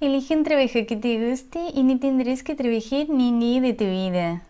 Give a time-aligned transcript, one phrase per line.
[0.00, 3.84] Elige un trabajo que te guste y no tendrás que trabajar ni ni de tu
[3.84, 4.42] vida.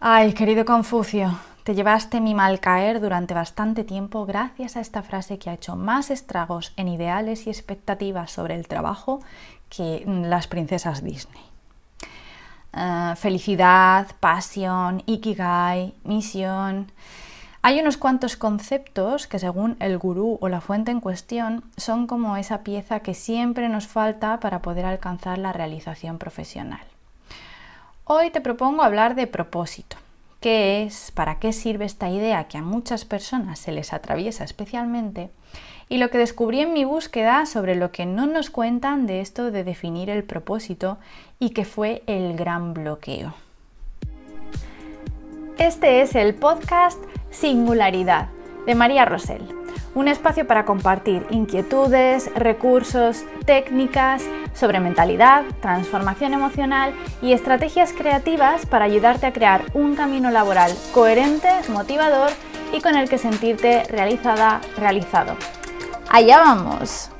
[0.00, 5.38] Ay, querido Confucio, te llevaste mi mal caer durante bastante tiempo gracias a esta frase
[5.38, 9.20] que ha hecho más estragos en ideales y expectativas sobre el trabajo
[9.70, 11.42] que las princesas Disney.
[12.74, 16.92] Ah, felicidad, pasión, ikigai, misión.
[17.66, 22.36] Hay unos cuantos conceptos que según el gurú o la fuente en cuestión son como
[22.36, 26.82] esa pieza que siempre nos falta para poder alcanzar la realización profesional.
[28.04, 29.96] Hoy te propongo hablar de propósito.
[30.40, 31.10] ¿Qué es?
[31.10, 35.30] ¿Para qué sirve esta idea que a muchas personas se les atraviesa especialmente?
[35.88, 39.50] Y lo que descubrí en mi búsqueda sobre lo que no nos cuentan de esto
[39.50, 40.98] de definir el propósito
[41.38, 43.32] y que fue el gran bloqueo.
[45.56, 47.02] Este es el podcast
[47.34, 48.28] Singularidad
[48.64, 49.42] de María Rosell,
[49.94, 54.22] un espacio para compartir inquietudes, recursos, técnicas
[54.54, 61.48] sobre mentalidad, transformación emocional y estrategias creativas para ayudarte a crear un camino laboral coherente,
[61.70, 62.30] motivador
[62.72, 65.36] y con el que sentirte realizada, realizado.
[66.10, 67.10] Allá vamos.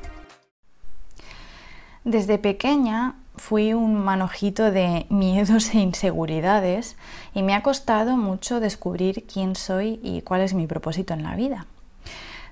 [2.05, 6.97] Desde pequeña fui un manojito de miedos e inseguridades
[7.35, 11.37] y me ha costado mucho descubrir quién soy y cuál es mi propósito en la
[11.37, 11.67] vida.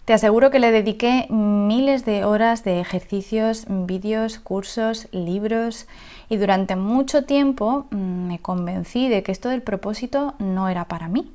[0.04, 5.86] Te aseguro que le dediqué miles de horas de ejercicios, vídeos, cursos, libros
[6.28, 11.06] y durante mucho tiempo mm, me convencí de que esto del propósito no era para
[11.06, 11.32] mí,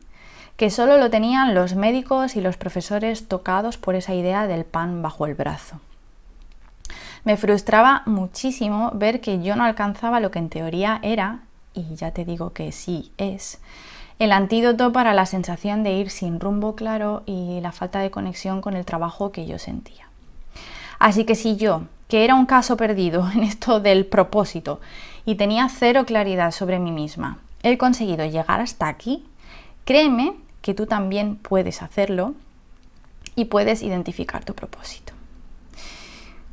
[0.58, 5.02] que solo lo tenían los médicos y los profesores tocados por esa idea del pan
[5.02, 5.80] bajo el brazo.
[7.24, 11.40] Me frustraba muchísimo ver que yo no alcanzaba lo que en teoría era,
[11.74, 13.60] y ya te digo que sí es,
[14.20, 18.62] el antídoto para la sensación de ir sin rumbo claro y la falta de conexión
[18.62, 20.10] con el trabajo que yo sentía.
[21.00, 24.80] Así que si yo, que era un caso perdido en esto del propósito
[25.26, 29.24] y tenía cero claridad sobre mí misma, he conseguido llegar hasta aquí,
[29.86, 32.34] créeme que tú también puedes hacerlo
[33.36, 35.14] y puedes identificar tu propósito.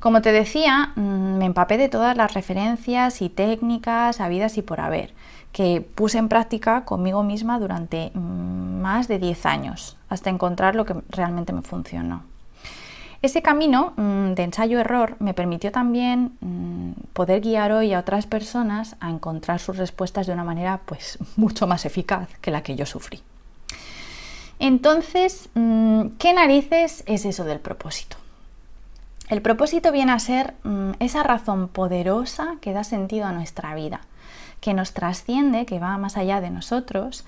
[0.04, 4.78] Como te decía, mm, me empapé de todas las referencias y técnicas habidas y por
[4.80, 5.14] haber,
[5.50, 10.84] que puse en práctica conmigo misma durante mm, más de 10 años, hasta encontrar lo
[10.84, 12.22] que realmente me funcionó.
[13.22, 16.32] Ese camino mm, de ensayo-error me permitió también
[17.14, 21.66] poder guiar hoy a otras personas a encontrar sus respuestas de una manera pues mucho
[21.66, 23.22] más eficaz que la que yo sufrí.
[24.58, 28.18] Entonces, ¿qué narices es eso del propósito?
[29.28, 34.02] El propósito viene a ser mm, esa razón poderosa que da sentido a nuestra vida,
[34.60, 37.24] que nos trasciende, que va más allá de nosotros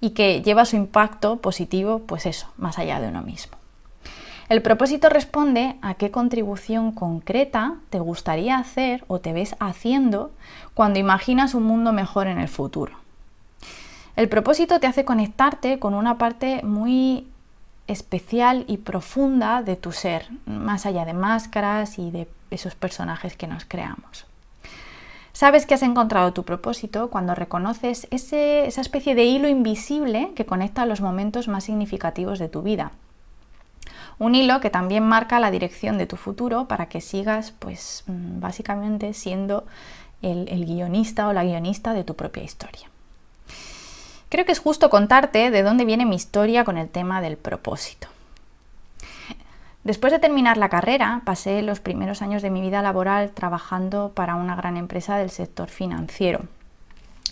[0.00, 3.56] y que lleva su impacto positivo, pues eso, más allá de uno mismo.
[4.48, 10.30] El propósito responde a qué contribución concreta te gustaría hacer o te ves haciendo
[10.74, 12.92] cuando imaginas un mundo mejor en el futuro.
[14.14, 17.26] El propósito te hace conectarte con una parte muy
[17.86, 23.46] especial y profunda de tu ser, más allá de máscaras y de esos personajes que
[23.46, 24.26] nos creamos.
[25.32, 30.86] Sabes que has encontrado tu propósito cuando reconoces esa especie de hilo invisible que conecta
[30.86, 32.92] los momentos más significativos de tu vida.
[34.18, 38.40] Un hilo que también marca la dirección de tu futuro para que sigas, pues mm,
[38.40, 39.64] básicamente siendo
[40.20, 42.91] el guionista o la guionista de tu propia historia.
[44.32, 48.08] Creo que es justo contarte de dónde viene mi historia con el tema del propósito.
[49.84, 54.36] Después de terminar la carrera, pasé los primeros años de mi vida laboral trabajando para
[54.36, 56.46] una gran empresa del sector financiero,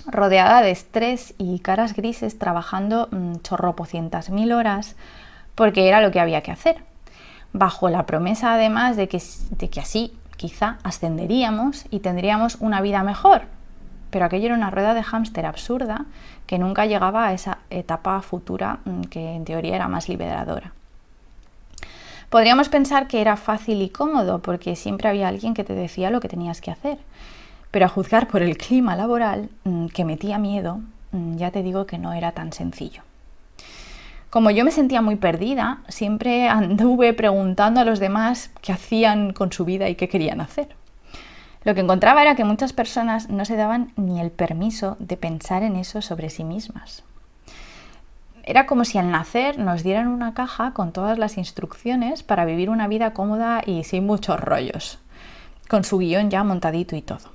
[0.04, 4.94] rodeada de estrés y caras grises, trabajando mm, chorropocientas mil horas,
[5.54, 6.84] porque era lo que había que hacer,
[7.54, 9.22] bajo la promesa además de que,
[9.52, 13.44] de que así quizá ascenderíamos y tendríamos una vida mejor,
[14.10, 16.06] pero aquello era una rueda de hámster absurda
[16.46, 20.72] que nunca llegaba a esa etapa futura mm, que en teoría era más liberadora.
[22.28, 26.20] Podríamos pensar que era fácil y cómodo porque siempre había alguien que te decía lo
[26.20, 26.98] que tenías que hacer,
[27.70, 30.80] pero a juzgar por el clima laboral mm, que metía miedo,
[31.12, 33.02] mm, ya te digo que no era tan sencillo.
[34.30, 39.52] Como yo me sentía muy perdida, siempre anduve preguntando a los demás qué hacían con
[39.52, 40.68] su vida y qué querían hacer.
[41.62, 45.62] Lo que encontraba era que muchas personas no se daban ni el permiso de pensar
[45.62, 47.02] en eso sobre sí mismas.
[48.44, 52.70] Era como si al nacer nos dieran una caja con todas las instrucciones para vivir
[52.70, 54.98] una vida cómoda y sin muchos rollos,
[55.68, 57.30] con su guion ya montadito y todo.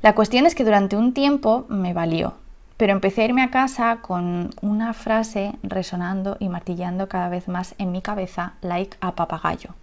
[0.00, 2.34] La cuestión es que durante un tiempo me valió,
[2.78, 7.74] pero empecé a irme a casa con una frase resonando y martillando cada vez más
[7.78, 9.74] en mi cabeza, like a papagayo.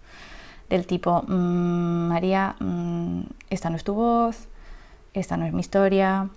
[0.70, 4.48] Del tipo, mm, María, mm, esta no es tu voz,
[5.12, 6.30] esta no es mi historia.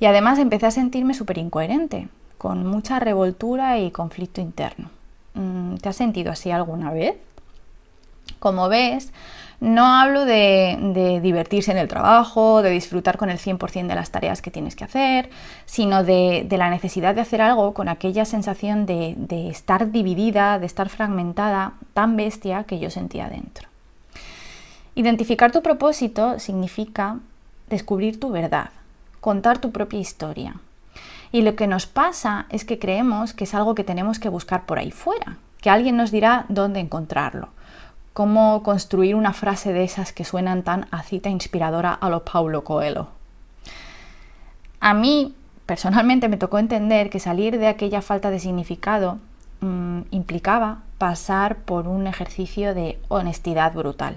[0.00, 2.08] Y además empecé a sentirme súper incoherente,
[2.38, 4.88] con mucha revoltura y conflicto interno.
[5.34, 7.16] Mm, ¿Te has sentido así alguna vez?
[8.38, 9.12] Como ves,
[9.60, 14.42] no hablo de, divertirse en el trabajo, de disfrutar con el 100% de las tareas
[14.42, 15.30] que tienes que hacer,
[15.64, 20.66] sino de, la necesidad de hacer algo con aquella sensación de, de estar dividida, de
[20.66, 23.68] estar fragmentada, tan bestia que yo sentía dentro.
[24.94, 27.18] Identificar tu propósito significa
[27.68, 28.70] descubrir tu verdad,
[29.20, 30.56] contar tu propia historia.
[31.32, 34.64] Y lo que nos pasa es que creemos que es algo que tenemos que buscar
[34.64, 37.55] por ahí fuera, que alguien nos dirá dónde encontrarlo
[38.16, 42.64] cómo construir una frase de esas que suenan tan a cita inspiradora a lo Paulo
[42.64, 43.08] Coelho.
[44.80, 45.34] A mí,
[45.66, 49.18] personalmente, me tocó entender que salir de aquella falta de significado
[49.60, 54.16] mm, implicaba pasar por un ejercicio de honestidad brutal.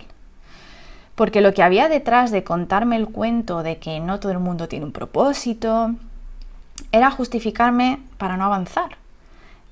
[1.16, 4.70] Porque lo que había detrás de contarme el cuento de que no todo el mundo
[4.70, 5.94] tiene un propósito,
[6.94, 8.99] era justificarme para no avanzar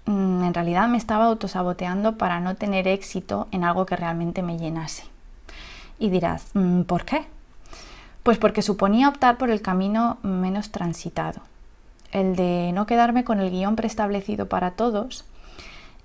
[0.07, 5.04] en realidad me estaba autosaboteando para no tener éxito en algo que realmente me llenase.
[6.00, 7.25] Y dirás, mm, ¿por qué?
[8.24, 11.42] Pues porque suponía optar por el camino menos transitado,
[12.12, 15.25] el de no quedarme con el guion preestablecido para todos,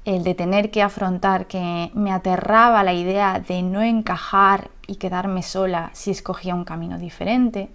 [0.04, 5.42] el de tener que afrontar que me aterraba la idea de no encajar y quedarme
[5.42, 7.70] sola si escogía un camino diferente,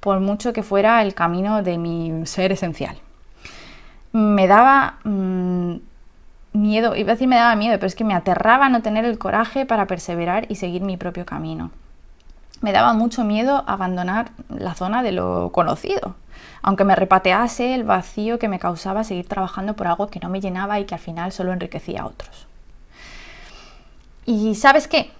[0.00, 2.98] por mucho que fuera el camino de mi ser esencial
[4.12, 5.76] me daba mm,
[6.52, 9.18] miedo, iba a decir me daba miedo, pero es que me aterraba no tener el
[9.18, 11.70] coraje para perseverar y seguir mi propio camino.
[12.60, 16.16] Me daba mucho miedo abandonar la zona de lo conocido,
[16.62, 20.40] aunque me repatease el vacío que me causaba seguir trabajando por algo que no me
[20.40, 22.46] llenaba y que al final solo enriquecía a otros.
[24.26, 25.10] Y sabes qué?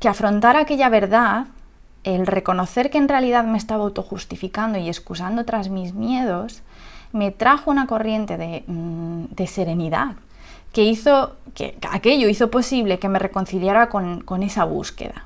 [0.00, 1.46] Que afrontar aquella verdad,
[2.02, 6.62] el reconocer que en realidad me estaba autojustificando y excusando tras mis miedos,
[7.12, 10.16] me trajo una corriente mm, de, serenidad
[10.72, 15.24] que hizo que aquello hizo posible que me reconciliara con, con esa búsqueda.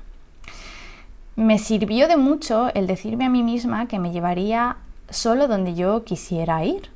[1.35, 4.77] Me sirvió de mucho el decirme a mí misma que me llevaría
[5.09, 6.89] solo donde yo quisiera ir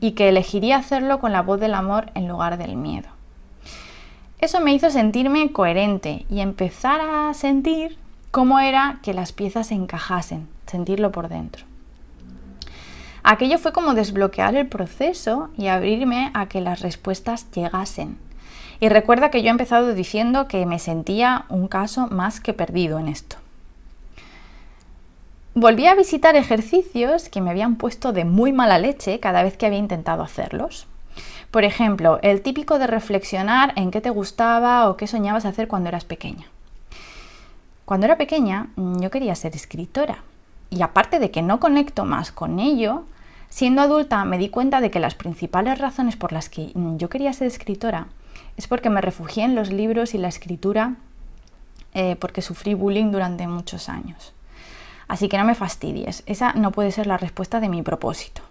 [0.00, 3.08] y que elegiría hacerlo con la voz del amor en lugar del miedo.
[4.40, 7.98] Eso me hizo sentirme coherente y empezar a sentir
[8.30, 11.67] cómo era que las piezas encajasen, sentirlo por dentro.
[13.30, 18.16] Aquello fue como desbloquear el proceso y abrirme a que las respuestas llegasen.
[18.80, 22.98] Y recuerda que yo he empezado diciendo que me sentía un caso más que perdido
[22.98, 23.36] en esto.
[25.52, 29.66] Volví a visitar ejercicios que me habían puesto de muy mala leche cada vez que
[29.66, 30.86] había intentado hacerlos.
[31.50, 35.90] Por ejemplo, el típico de reflexionar en qué te gustaba o qué soñabas hacer cuando
[35.90, 36.46] eras pequeña.
[37.84, 40.22] Cuando era pequeña yo quería ser escritora
[40.70, 43.04] y aparte de que no conecto más con ello,
[43.48, 47.32] Siendo adulta me di cuenta de que las principales razones por las que yo quería
[47.32, 48.08] ser escritora
[48.56, 50.96] es porque me refugié en los libros y la escritura
[51.94, 54.34] eh, porque sufrí bullying durante muchos años.
[55.06, 58.42] Así que no me fastidies, esa no puede ser la respuesta de mi propósito.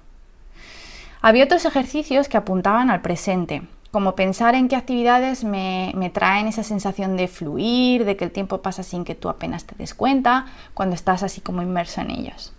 [1.21, 3.61] Había otros ejercicios que apuntaban al presente,
[3.91, 8.31] como pensar en qué actividades me, me, traen esa sensación de fluir, de que el
[8.31, 12.11] tiempo pasa sin que tú apenas te des cuenta, cuando estás así como inmerso en
[12.11, 12.53] ellas.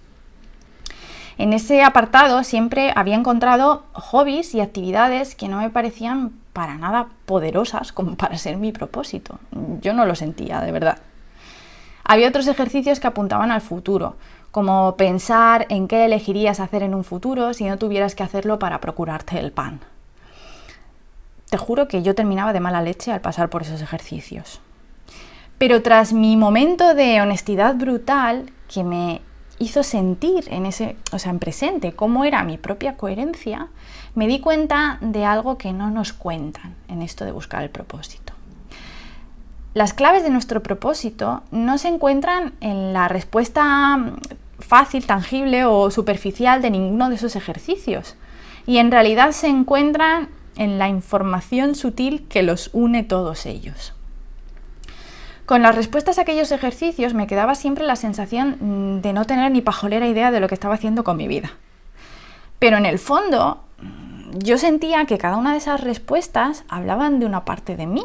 [1.38, 7.10] En ese apartado siempre había encontrado hobbies y actividades que no me parecían para nada
[7.26, 9.38] poderosas como para ser mi propósito.
[9.80, 10.98] Yo no lo sentía, de verdad.
[12.02, 14.16] Había otros ejercicios que apuntaban al futuro,
[14.50, 18.80] como pensar en qué elegirías hacer en un futuro si no tuvieras que hacerlo para
[18.80, 19.78] procurarte el pan.
[21.50, 24.60] Te juro que yo terminaba de mala leche al pasar por esos ejercicios.
[25.58, 29.20] Pero tras mi momento de honestidad brutal, que me
[29.58, 33.68] hizo sentir en ese, o sea, en presente, cómo era mi propia coherencia,
[34.14, 38.32] me di cuenta de algo que no nos cuentan en esto de buscar el propósito.
[39.74, 44.12] Las claves de nuestro propósito no se encuentran en la respuesta
[44.58, 48.16] fácil, tangible o superficial de ninguno de esos ejercicios.
[48.66, 53.94] Y en realidad se encuentran en la información sutil que los une todos ellos.
[55.48, 59.50] Con las respuestas a aquellos ejercicios me quedaba siempre la sensación mm, de no tener
[59.50, 61.52] ni pajolera idea de lo que estaba haciendo con mi vida.
[62.58, 67.24] Pero en el fondo, mm, yo sentía que cada una de esas respuestas hablaban de
[67.24, 68.04] una parte de mí,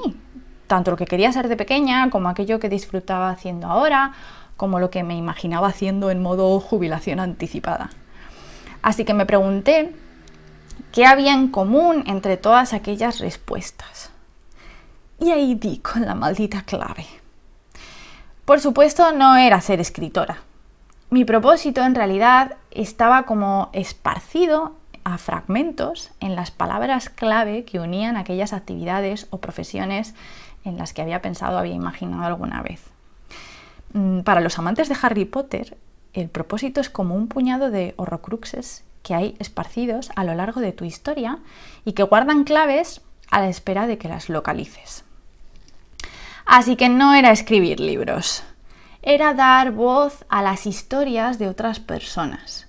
[0.67, 4.13] tanto lo que quería ser de pequeña como aquello que disfrutaba haciendo ahora,
[4.55, 7.89] como lo que me imaginaba haciendo en modo jubilación anticipada.
[8.81, 9.93] Así que me pregunté
[10.93, 14.11] qué había en común entre todas aquellas respuestas.
[15.19, 17.22] y ahí di con la maldita clave.
[18.45, 20.41] Por supuesto, no era ser escritora.
[21.09, 24.73] Mi propósito en realidad estaba como esparcido
[25.05, 30.13] a fragmentos en las palabras clave que unían aquellas actividades o profesiones
[30.65, 32.81] en las que había pensado, había imaginado alguna vez.
[33.93, 35.77] Mm, para los amantes de Harry Potter,
[36.13, 40.73] el propósito es como un puñado de horrocruxes que hay esparcidos a lo largo de
[40.73, 41.39] tu historia
[41.85, 45.05] y que guardan claves a la espera de que las localices.
[46.55, 48.43] Así que no era escribir libros,
[49.01, 52.67] era dar voz a las historias de otras personas,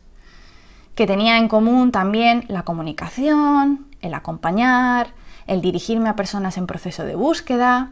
[0.95, 5.09] que tenía en común también la comunicación, el acompañar,
[5.47, 7.91] el dirigirme a personas en proceso de búsqueda,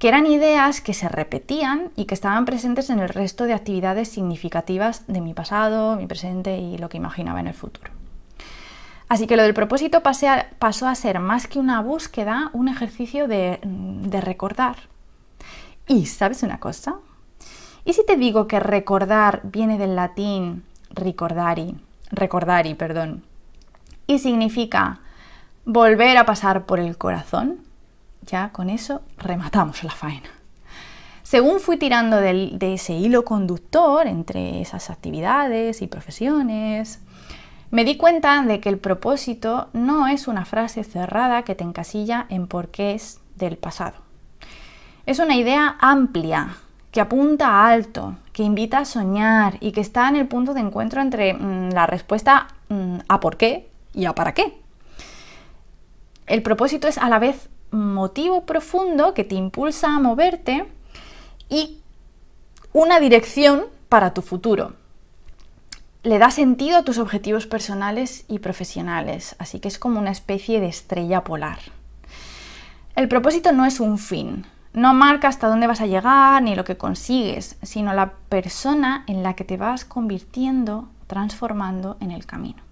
[0.00, 4.08] que eran ideas que se repetían y que estaban presentes en el resto de actividades
[4.08, 7.92] significativas de mi pasado, mi presente y lo que imaginaba en el futuro.
[9.08, 13.60] Así que lo del propósito pasó a ser más que una búsqueda, un ejercicio de,
[14.22, 14.90] recordar.
[15.90, 17.00] Y, ¿sabes una cosa?
[17.84, 21.74] ¿Y si te digo que recordar viene del latín ricordari,
[22.12, 23.24] recordari, perdón,
[24.06, 25.00] y significa
[25.64, 27.56] volver a pasar por el corazón,
[28.22, 30.30] ya con eso rematamos la faena.
[31.24, 37.00] Según fui tirando de ese hilo conductor entre esas actividades y profesiones,
[37.72, 42.26] me di cuenta de que el propósito no es una frase cerrada que te encasilla
[42.28, 44.09] en porqués del pasado.
[45.10, 46.54] Es una idea amplia,
[46.92, 51.00] que apunta alto, que invita a soñar y que está en el punto de encuentro
[51.00, 54.60] entre mm, la respuesta mm, a por qué y a para qué
[56.30, 60.64] el propósito es a la vez motivo profundo que te impulsa a moverte
[61.48, 61.80] y
[62.72, 64.74] una dirección para tu futuro.
[66.04, 70.60] Le da sentido a tus objetivos personales y profesionales, así que es como una especie
[70.60, 71.58] de estrella polar.
[72.94, 76.64] El propósito no es un fin, no marca hasta dónde vas a llegar ni lo
[76.64, 82.62] que consigues, sino la persona en la que te vas convirtiendo, transformando en el camino.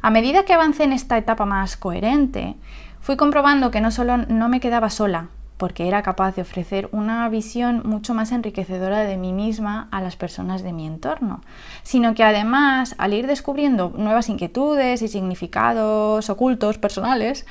[0.00, 2.56] A medida que avancé en esta etapa más coherente,
[3.00, 7.28] fui comprobando que no solo no me quedaba sola, porque era capaz de ofrecer una
[7.28, 11.40] visión mucho más enriquecedora de mí misma a las personas de mi entorno,
[11.84, 17.46] sino que además, al ir descubriendo nuevas inquietudes y significados ocultos personales,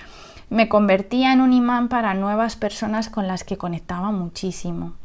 [0.52, 4.96] me convertía en un imán para nuevas personas con las que conectaba muchísimo.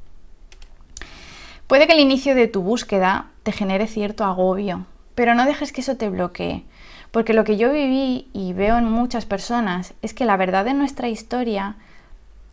[1.69, 5.83] Puede que el inicio de tu búsqueda te genere cierto agobio, pero no dejes que
[5.83, 6.65] eso te bloquee.
[7.13, 10.75] Porque lo que yo viví y veo en muchas personas es que la verdad de
[10.75, 11.77] nuestra historia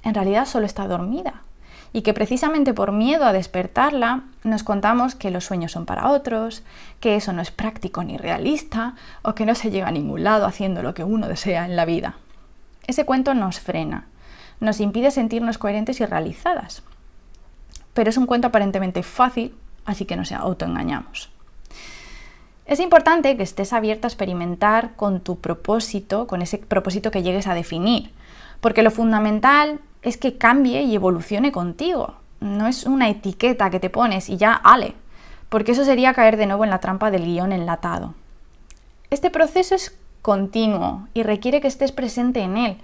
[0.04, 1.42] en realidad solo está dormida.
[1.94, 6.62] Y que precisamente por miedo a despertarla nos contamos que los sueños son para otros,
[7.00, 10.46] que eso no es práctico ni realista o que no se llega a ningún lado
[10.46, 12.18] haciendo lo que uno desea en la vida.
[12.88, 14.08] Ese cuento nos frena,
[14.60, 16.84] nos impide sentirnos coherentes y realizadas.
[17.94, 21.32] Pero es un cuento aparentemente fácil, así que nos autoengañamos.
[22.66, 27.48] Es importante que estés abierta a experimentar con tu propósito, con ese propósito que llegues
[27.48, 28.12] a definir,
[28.62, 32.16] porque lo fundamental es que cambie y evolucione contigo.
[32.40, 34.96] No es una etiqueta que te pones y ya, ale,
[35.50, 38.16] porque eso sería caer de nuevo en la trampa del guion enlatado.
[39.10, 42.78] Este proceso es continuo y requiere que estés presente en él,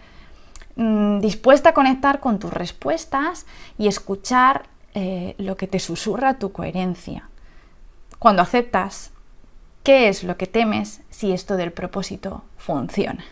[0.76, 3.48] mm, dispuesta a conectar con tus respuestas
[3.80, 7.30] y escuchar eh, lo que te susurra tu coherencia.
[8.20, 9.12] Cuando aceptas
[9.84, 13.24] ¿Qué es lo que temes si esto del propósito funciona?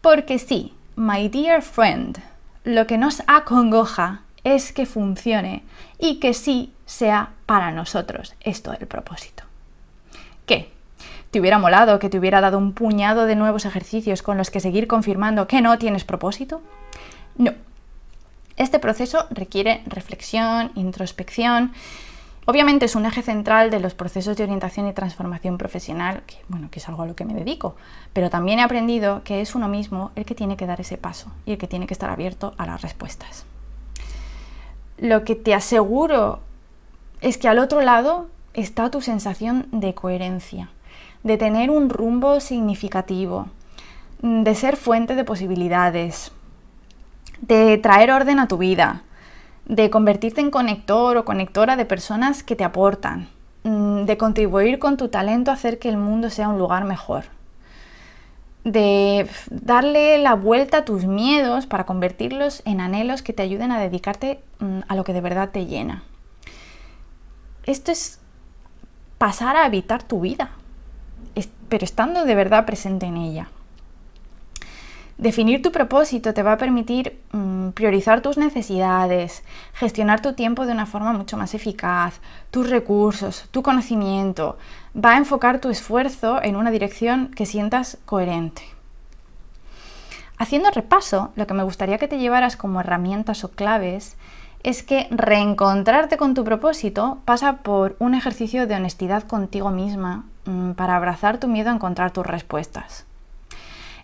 [0.00, 2.18] Porque sí, my dear friend,
[2.64, 5.62] lo que nos acongoja es que funcione
[5.98, 9.44] y que sí sea para nosotros esto del propósito.
[10.46, 10.72] ¿Qué?
[11.36, 14.58] ¿Te hubiera molado que te hubiera dado un puñado de nuevos ejercicios con los que
[14.58, 16.62] seguir confirmando que no tienes propósito?
[17.36, 17.52] No.
[18.56, 21.74] Este proceso requiere reflexión, introspección
[22.46, 26.70] Obviamente es un eje central de los procesos de orientación y transformación profesional, que, bueno,
[26.70, 27.76] que es algo a lo que me dedico,
[28.14, 31.30] pero también he aprendido que es uno mismo el que tiene que dar ese paso
[31.44, 33.44] y el que tiene que estar abierto a las respuestas.
[34.96, 36.40] Lo que te aseguro
[37.20, 40.70] es que al otro lado está tu sensación de coherencia,
[41.26, 43.48] de tener un rumbo significativo,
[44.22, 46.30] de ser fuente de posibilidades,
[47.40, 49.02] de traer orden a tu vida,
[49.64, 53.28] de convertirte en conector o conectora de personas que te aportan,
[53.64, 57.24] mm, de contribuir con tu talento a hacer que el mundo sea un lugar mejor,
[58.62, 63.80] de darle la vuelta a tus miedos para convertirlos en anhelos que te ayuden a
[63.80, 66.04] dedicarte mm, a lo que de verdad te llena.
[67.64, 68.20] Esto es
[69.18, 70.50] pasar a habitar tu vida,
[71.68, 73.48] pero estando de verdad presente en ella.
[75.18, 80.72] Definir tu propósito te va a permitir mm, priorizar tus necesidades, gestionar tu tiempo de
[80.72, 84.58] una forma mucho más eficaz, tus recursos, tu conocimiento.
[84.94, 88.62] Va a enfocar tu esfuerzo en una dirección que sientas coherente.
[90.36, 94.18] Haciendo repaso, lo que me gustaría que te llevaras como herramientas o claves
[94.64, 100.26] es que reencontrarte con tu propósito pasa por un ejercicio de honestidad contigo misma
[100.76, 103.04] para abrazar tu miedo a encontrar tus respuestas.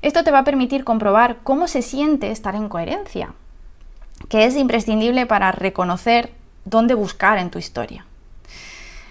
[0.02, 3.34] Esto te va a permitir comprobar cómo se siente estar en coherencia,
[4.28, 6.32] que es imprescindible para reconocer
[6.64, 8.04] dónde buscar en tu historia.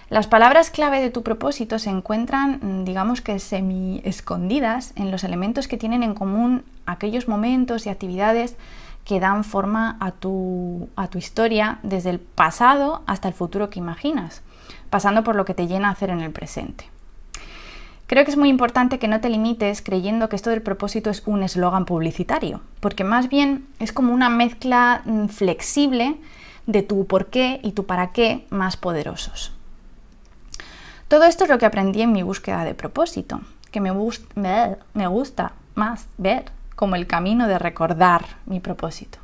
[0.10, 5.24] Las palabras clave de tu propósito se encuentran, mm, digamos que semi escondidas en los
[5.24, 8.58] elementos que tienen en común aquellos momentos y actividades
[9.06, 13.80] que dan forma a tu, a tu historia desde el pasado hasta el futuro que
[13.80, 14.42] imaginas,
[14.90, 16.91] pasando por lo que te llena hacer en el presente.
[18.12, 21.24] Creo que es muy importante que no te limites creyendo que esto del propósito es
[21.26, 26.18] un eslogan publicitario, porque más bien es como una mezcla mm, flexible
[26.66, 29.54] de tu por qué y tu para qué más poderosos.
[31.08, 33.40] Todo esto es lo que aprendí en mi búsqueda de propósito,
[33.72, 33.94] que me,
[34.94, 39.21] me gusta más ver como el camino de recordar mi propósito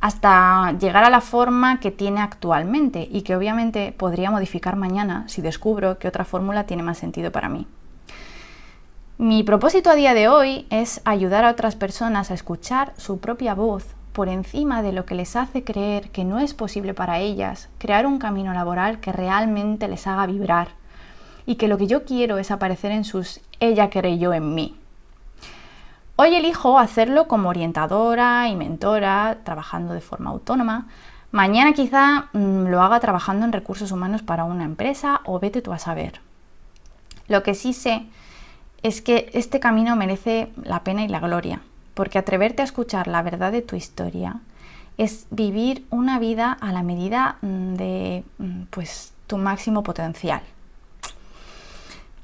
[0.00, 5.42] hasta llegar a la forma que tiene actualmente y que obviamente podría modificar mañana si
[5.42, 7.66] descubro que otra fórmula tiene más sentido para mí.
[9.18, 13.54] Mi propósito a día de hoy es ayudar a otras personas a escuchar su propia
[13.54, 17.68] voz por encima de lo que les hace creer que no es posible para ellas
[17.78, 20.68] crear un camino laboral que realmente les haga vibrar
[21.46, 24.76] y que lo que yo quiero es aparecer en sus ella yo en mí.
[26.18, 30.86] Hoy elijo hacerlo como orientadora y mentora, trabajando de forma autónoma.
[31.30, 35.74] Mañana quizá mm, lo haga trabajando en recursos humanos para una empresa o vete tú
[35.74, 36.22] a saber.
[37.28, 38.06] Lo que sí sé
[38.82, 41.60] es que este camino merece la pena y la gloria,
[41.92, 44.36] porque atreverte a escuchar la verdad de tu historia
[44.96, 50.40] es vivir una vida a la medida mm, de mm, pues, tu máximo potencial.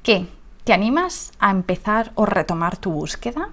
[0.01, 0.25] ¿Qué?
[0.63, 3.49] ¿Te animas a empezar o retomar tu búsqueda?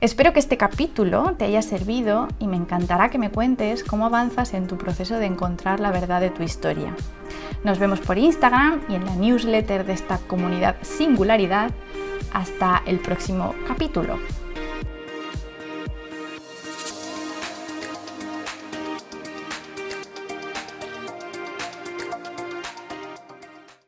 [0.00, 4.52] Espero que este capítulo te haya servido y me encantará que me cuentes cómo avanzas
[4.52, 6.94] en tu proceso de encontrar la verdad de tu historia.
[7.64, 11.70] Nos vemos por Instagram y en la newsletter de esta comunidad Singularidad.
[12.32, 14.18] Hasta el próximo capítulo.